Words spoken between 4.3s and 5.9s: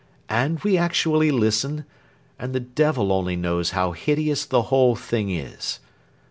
the whole thing is.